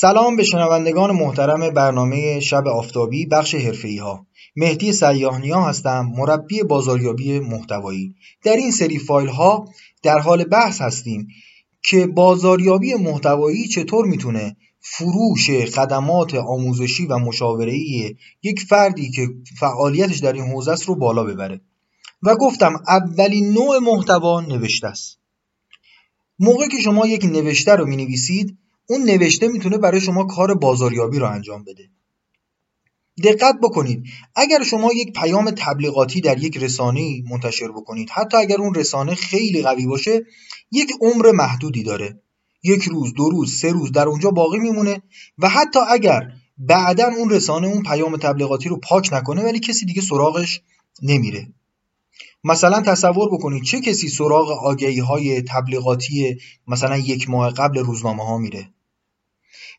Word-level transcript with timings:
سلام 0.00 0.36
به 0.36 0.44
شنوندگان 0.44 1.12
محترم 1.12 1.70
برنامه 1.70 2.40
شب 2.40 2.68
آفتابی 2.68 3.26
بخش 3.26 3.54
حرفه‌ای 3.54 3.98
ها 3.98 4.26
مهدی 4.56 4.92
سیاهنیا 4.92 5.60
هستم 5.60 6.12
مربی 6.16 6.62
بازاریابی 6.62 7.40
محتوایی. 7.40 8.14
در 8.42 8.56
این 8.56 8.70
سری 8.70 8.98
فایل 8.98 9.28
ها 9.28 9.68
در 10.02 10.18
حال 10.18 10.44
بحث 10.44 10.80
هستیم 10.80 11.28
که 11.82 12.06
بازاریابی 12.06 12.94
محتوایی 12.94 13.68
چطور 13.68 14.06
می‌تونه 14.06 14.56
فروش 14.80 15.50
خدمات 15.50 16.34
آموزشی 16.34 17.06
و 17.06 17.18
مشاوره‌ای 17.18 18.16
یک 18.42 18.60
فردی 18.60 19.10
که 19.10 19.28
فعالیتش 19.58 20.18
در 20.18 20.32
این 20.32 20.44
حوزه 20.44 20.72
است 20.72 20.88
رو 20.88 20.94
بالا 20.94 21.24
ببره. 21.24 21.60
و 22.22 22.36
گفتم 22.36 22.82
اولین 22.88 23.52
نوع 23.52 23.78
محتوا 23.78 24.40
نوشته 24.40 24.86
است. 24.86 25.18
موقعی 26.38 26.68
که 26.68 26.78
شما 26.78 27.06
یک 27.06 27.24
نوشته 27.24 27.72
رو 27.72 27.86
می‌نویسید 27.86 28.58
اون 28.90 29.02
نوشته 29.02 29.48
می‌تونه 29.48 29.78
برای 29.78 30.00
شما 30.00 30.24
کار 30.24 30.54
بازاریابی 30.54 31.18
رو 31.18 31.26
انجام 31.26 31.64
بده. 31.64 31.88
دقت 33.24 33.54
بکنید. 33.62 34.04
اگر 34.36 34.62
شما 34.62 34.92
یک 34.92 35.12
پیام 35.12 35.50
تبلیغاتی 35.50 36.20
در 36.20 36.38
یک 36.38 36.56
رسانه 36.56 37.22
منتشر 37.30 37.68
بکنید 37.68 38.10
حتی 38.10 38.36
اگر 38.36 38.56
اون 38.56 38.74
رسانه 38.74 39.14
خیلی 39.14 39.62
قوی 39.62 39.86
باشه 39.86 40.26
یک 40.72 40.92
عمر 41.00 41.32
محدودی 41.32 41.82
داره. 41.82 42.22
یک 42.62 42.82
روز 42.82 43.14
دو 43.14 43.30
روز 43.30 43.58
سه 43.58 43.72
روز 43.72 43.92
در 43.92 44.08
اونجا 44.08 44.30
باقی 44.30 44.58
میمونه 44.58 45.02
و 45.38 45.48
حتی 45.48 45.78
اگر 45.88 46.32
بعدا 46.58 47.06
اون 47.18 47.30
رسانه 47.30 47.66
اون 47.66 47.82
پیام 47.82 48.16
تبلیغاتی 48.16 48.68
رو 48.68 48.76
پاک 48.76 49.12
نکنه 49.12 49.42
ولی 49.42 49.60
کسی 49.60 49.86
دیگه 49.86 50.02
سراغش 50.02 50.60
نمیره. 51.02 51.48
مثلا 52.44 52.80
تصور 52.80 53.28
بکنید 53.32 53.62
چه 53.62 53.80
کسی 53.80 54.08
سراغ 54.08 54.50
آگهی 54.50 54.98
های 54.98 55.42
تبلیغاتی 55.42 56.38
مثلا 56.66 56.96
یک 56.96 57.30
ماه 57.30 57.50
قبل 57.50 57.78
روزنامه 57.78 58.24
ها 58.24 58.38
میره. 58.38 58.68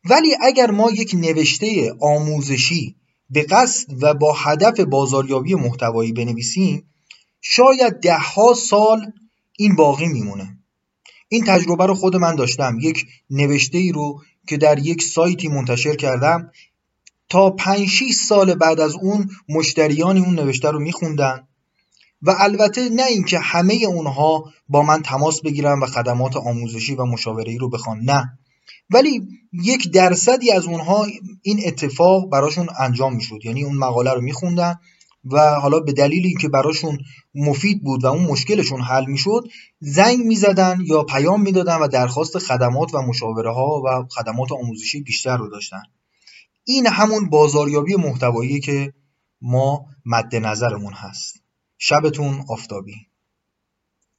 ولی 0.10 0.36
اگر 0.42 0.72
ما 0.72 0.92
یک 0.92 1.16
نوشته 1.16 1.94
آموزشی 2.02 2.96
به 3.30 3.44
قصد 3.44 4.04
و 4.04 4.14
با 4.14 4.34
هدف 4.34 4.80
بازاریابی 4.80 5.56
محتوایی 5.56 6.14
بنویسیم 6.14 6.90
شاید 7.42 7.94
دهها 7.94 8.54
سال 8.54 9.12
این 9.58 9.76
باقی 9.76 10.08
میمونه. 10.08 10.58
این 11.28 11.44
تجربه 11.44 11.86
رو 11.86 11.96
خود 11.96 12.16
من 12.16 12.36
داشتم. 12.36 12.78
یک 12.82 13.06
نوشته 13.30 13.78
ای 13.78 13.92
رو 13.92 14.22
که 14.48 14.58
در 14.58 14.80
یک 14.80 15.02
سایتی 15.02 15.48
منتشر 15.48 15.96
کردم 15.96 16.52
تا 17.30 17.50
5 17.50 17.88
6 17.88 18.12
سال 18.12 18.56
بعد 18.56 18.80
از 18.80 18.96
اون 18.96 19.30
مشتریانی 19.50 20.20
اون 20.20 20.36
نوشته 20.36 20.72
رو 20.72 20.80
میخوندن 20.80 21.48
و 22.22 22.36
البته 22.38 22.90
نه 22.90 23.06
اینکه 23.06 23.40
همه 23.40 23.74
اونها 23.88 24.54
با 24.70 24.84
من 24.84 25.02
تماس 25.02 25.42
بگیرن 25.42 25.80
و 25.80 25.86
خدمات 25.86 26.38
آموزشی 26.38 26.96
و 26.96 27.06
مشاوره‌ای 27.06 27.58
رو 27.58 27.70
بخوان. 27.70 28.00
نه. 28.00 28.40
ولی 28.94 29.22
یک 29.64 29.92
درصدی 29.92 30.52
از 30.52 30.66
اونها 30.66 31.08
این 31.42 31.60
اتفاق 31.66 32.30
براشون 32.30 32.68
انجام 32.80 33.16
می‌شد. 33.16 33.40
یعنی 33.44 33.64
اون 33.64 33.76
مقاله 33.76 34.14
رو 34.14 34.22
میخوندن 34.22 34.76
و 35.26 35.60
حالا 35.60 35.80
به 35.80 35.92
دلیلی 35.94 36.34
که 36.42 36.50
براشون 36.50 36.98
مفید 37.36 37.84
بود 37.84 38.04
و 38.04 38.08
اون 38.08 38.24
مشکلشون 38.24 38.82
حل 38.82 39.06
می‌شد 39.06 39.44
زنگ 39.80 40.20
می‌زدن 40.20 40.78
یا 40.86 41.04
پیام 41.04 41.42
می‌دادن 41.42 41.76
و 41.76 41.88
درخواست 41.88 42.40
خدمات 42.40 42.94
و 42.94 43.02
مشاوره 43.02 43.54
ها 43.54 43.82
و 43.86 44.08
خدمات 44.10 44.52
آموزشی 44.52 45.02
بیشتر 45.02 45.38
رو 45.38 45.50
داشتن. 45.50 45.84
این 46.64 46.88
همون 46.88 47.30
بازاریابی 47.30 47.96
محتوایی 47.96 48.60
که 48.60 48.94
ما 49.42 49.86
مد 50.06 50.36
نظرمون 50.36 50.94
هست. 50.94 51.44
شبتون 51.78 52.44
آفتابی. 52.50 53.09